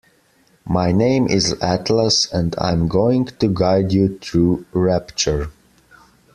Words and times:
My 0.65 0.91
name 0.91 1.27
is 1.27 1.53
Atlas 1.61 2.25
and 2.33 2.55
I'm 2.57 2.87
going 2.87 3.25
to 3.25 3.47
guide 3.47 3.91
you 3.93 4.17
through 4.17 4.65
Rapture. 4.73 5.51